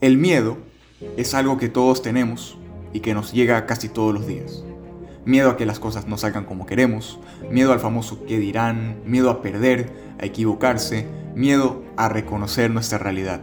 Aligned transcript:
El 0.00 0.16
miedo 0.16 0.58
es 1.16 1.34
algo 1.34 1.58
que 1.58 1.68
todos 1.68 2.02
tenemos 2.02 2.56
y 2.92 3.00
que 3.00 3.14
nos 3.14 3.32
llega 3.32 3.66
casi 3.66 3.88
todos 3.88 4.14
los 4.14 4.28
días. 4.28 4.62
Miedo 5.24 5.50
a 5.50 5.56
que 5.56 5.66
las 5.66 5.80
cosas 5.80 6.06
no 6.06 6.16
salgan 6.16 6.44
como 6.44 6.66
queremos, 6.66 7.18
miedo 7.50 7.72
al 7.72 7.80
famoso 7.80 8.24
qué 8.24 8.38
dirán, 8.38 9.00
miedo 9.04 9.28
a 9.28 9.42
perder, 9.42 9.92
a 10.20 10.24
equivocarse, 10.24 11.08
miedo 11.34 11.82
a 11.96 12.08
reconocer 12.08 12.70
nuestra 12.70 12.98
realidad. 12.98 13.40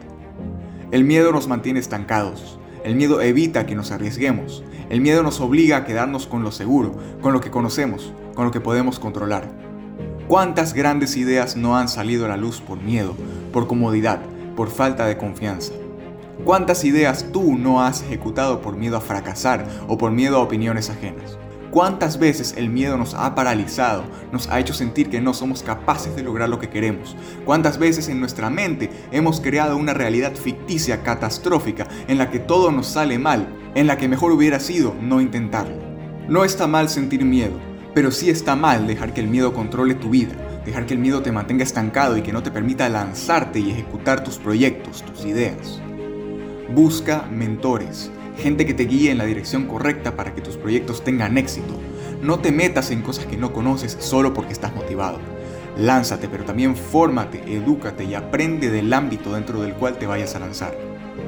El 0.91 1.03
miedo 1.03 1.33
nos 1.33 1.49
mantiene 1.49 1.81
estancados, 1.81 2.57
el 2.85 2.95
miedo 2.95 3.19
evita 3.19 3.65
que 3.65 3.75
nos 3.75 3.91
arriesguemos, 3.91 4.63
el 4.89 5.01
miedo 5.01 5.23
nos 5.23 5.41
obliga 5.41 5.75
a 5.75 5.83
quedarnos 5.83 6.25
con 6.25 6.41
lo 6.41 6.53
seguro, 6.53 6.95
con 7.19 7.33
lo 7.33 7.41
que 7.41 7.51
conocemos, 7.51 8.13
con 8.33 8.45
lo 8.45 8.51
que 8.51 8.61
podemos 8.61 8.97
controlar. 8.97 9.51
¿Cuántas 10.29 10.73
grandes 10.73 11.17
ideas 11.17 11.57
no 11.57 11.75
han 11.75 11.89
salido 11.89 12.23
a 12.23 12.29
la 12.29 12.37
luz 12.37 12.61
por 12.61 12.81
miedo, 12.81 13.13
por 13.51 13.67
comodidad, 13.67 14.21
por 14.55 14.69
falta 14.69 15.05
de 15.05 15.17
confianza? 15.17 15.73
¿Cuántas 16.43 16.83
ideas 16.83 17.27
tú 17.31 17.57
no 17.57 17.81
has 17.81 18.03
ejecutado 18.03 18.61
por 18.61 18.75
miedo 18.75 18.97
a 18.97 19.01
fracasar 19.01 19.65
o 19.87 19.97
por 19.97 20.11
miedo 20.11 20.37
a 20.37 20.41
opiniones 20.41 20.89
ajenas? 20.89 21.37
¿Cuántas 21.71 22.19
veces 22.19 22.53
el 22.57 22.69
miedo 22.69 22.97
nos 22.97 23.13
ha 23.13 23.33
paralizado, 23.35 24.03
nos 24.31 24.47
ha 24.49 24.59
hecho 24.59 24.73
sentir 24.73 25.09
que 25.09 25.21
no 25.21 25.33
somos 25.33 25.63
capaces 25.63 26.15
de 26.15 26.23
lograr 26.23 26.49
lo 26.49 26.59
que 26.59 26.69
queremos? 26.69 27.15
¿Cuántas 27.45 27.77
veces 27.77 28.09
en 28.09 28.19
nuestra 28.19 28.49
mente 28.49 28.89
hemos 29.11 29.39
creado 29.39 29.77
una 29.77 29.93
realidad 29.93 30.35
ficticia, 30.35 31.03
catastrófica, 31.03 31.87
en 32.07 32.17
la 32.17 32.29
que 32.29 32.39
todo 32.39 32.71
nos 32.71 32.87
sale 32.87 33.17
mal, 33.17 33.47
en 33.73 33.87
la 33.87 33.97
que 33.97 34.09
mejor 34.09 34.31
hubiera 34.31 34.59
sido 34.59 34.93
no 35.01 35.21
intentarlo? 35.21 35.81
No 36.27 36.43
está 36.43 36.67
mal 36.67 36.89
sentir 36.89 37.23
miedo, 37.23 37.59
pero 37.93 38.11
sí 38.11 38.29
está 38.29 38.55
mal 38.55 38.87
dejar 38.87 39.13
que 39.13 39.21
el 39.21 39.27
miedo 39.27 39.53
controle 39.53 39.95
tu 39.95 40.09
vida, 40.09 40.35
dejar 40.65 40.85
que 40.85 40.93
el 40.93 40.99
miedo 40.99 41.21
te 41.21 41.31
mantenga 41.31 41.63
estancado 41.63 42.17
y 42.17 42.21
que 42.21 42.33
no 42.33 42.43
te 42.43 42.51
permita 42.51 42.89
lanzarte 42.89 43.59
y 43.59 43.71
ejecutar 43.71 44.23
tus 44.23 44.37
proyectos, 44.37 45.03
tus 45.03 45.25
ideas. 45.25 45.81
Busca 46.73 47.27
mentores, 47.31 48.09
gente 48.39 48.65
que 48.65 48.73
te 48.73 48.85
guíe 48.85 49.11
en 49.11 49.19
la 49.19 49.25
dirección 49.25 49.67
correcta 49.67 50.15
para 50.15 50.33
que 50.33 50.41
tus 50.41 50.57
proyectos 50.57 51.03
tengan 51.03 51.37
éxito. 51.37 51.79
No 52.23 52.39
te 52.39 52.51
metas 52.51 52.89
en 52.89 53.03
cosas 53.03 53.27
que 53.27 53.37
no 53.37 53.53
conoces 53.53 53.95
solo 53.99 54.33
porque 54.33 54.53
estás 54.53 54.75
motivado. 54.75 55.19
Lánzate, 55.77 56.27
pero 56.27 56.43
también 56.43 56.75
fórmate, 56.75 57.43
edúcate 57.55 58.05
y 58.05 58.15
aprende 58.15 58.71
del 58.71 58.91
ámbito 58.93 59.33
dentro 59.33 59.61
del 59.61 59.75
cual 59.75 59.99
te 59.99 60.07
vayas 60.07 60.35
a 60.35 60.39
lanzar. 60.39 60.75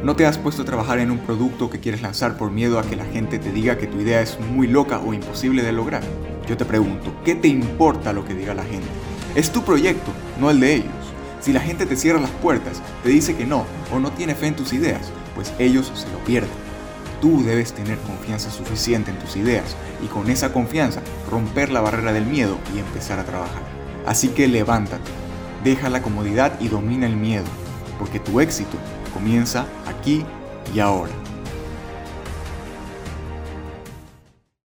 No 0.03 0.15
te 0.15 0.25
has 0.25 0.39
puesto 0.39 0.63
a 0.63 0.65
trabajar 0.65 0.97
en 0.97 1.11
un 1.11 1.19
producto 1.19 1.69
que 1.69 1.79
quieres 1.79 2.01
lanzar 2.01 2.35
por 2.35 2.49
miedo 2.49 2.79
a 2.79 2.83
que 2.83 2.95
la 2.95 3.05
gente 3.05 3.37
te 3.37 3.51
diga 3.51 3.77
que 3.77 3.87
tu 3.87 4.01
idea 4.01 4.21
es 4.21 4.39
muy 4.39 4.65
loca 4.65 4.99
o 4.99 5.13
imposible 5.13 5.61
de 5.61 5.71
lograr. 5.71 6.01
Yo 6.49 6.57
te 6.57 6.65
pregunto, 6.65 7.13
¿qué 7.23 7.35
te 7.35 7.47
importa 7.47 8.11
lo 8.11 8.25
que 8.25 8.33
diga 8.33 8.55
la 8.55 8.63
gente? 8.63 8.87
Es 9.35 9.51
tu 9.51 9.63
proyecto, 9.63 10.11
no 10.39 10.49
el 10.49 10.59
de 10.59 10.75
ellos. 10.75 11.13
Si 11.41 11.53
la 11.53 11.59
gente 11.59 11.85
te 11.85 11.95
cierra 11.95 12.19
las 12.19 12.31
puertas, 12.31 12.81
te 13.03 13.09
dice 13.09 13.35
que 13.35 13.45
no 13.45 13.65
o 13.93 13.99
no 13.99 14.11
tiene 14.11 14.33
fe 14.33 14.47
en 14.47 14.55
tus 14.55 14.73
ideas, 14.73 15.11
pues 15.37 15.53
ellos 15.59 15.91
se 15.93 16.11
lo 16.11 16.17
pierden. 16.25 16.49
Tú 17.21 17.43
debes 17.43 17.71
tener 17.71 17.99
confianza 17.99 18.49
suficiente 18.49 19.11
en 19.11 19.19
tus 19.19 19.35
ideas 19.35 19.75
y 20.03 20.07
con 20.07 20.31
esa 20.31 20.51
confianza 20.51 21.01
romper 21.29 21.69
la 21.69 21.79
barrera 21.79 22.11
del 22.11 22.25
miedo 22.25 22.57
y 22.75 22.79
empezar 22.79 23.19
a 23.19 23.23
trabajar. 23.23 23.61
Así 24.07 24.29
que 24.29 24.47
levántate, 24.47 25.11
deja 25.63 25.91
la 25.91 26.01
comodidad 26.01 26.59
y 26.59 26.69
domina 26.69 27.05
el 27.05 27.15
miedo, 27.15 27.45
porque 27.99 28.19
tu 28.19 28.41
éxito 28.41 28.77
comienza 29.13 29.67
aquí 29.85 30.25
y 30.73 30.79
ahora. 30.79 31.11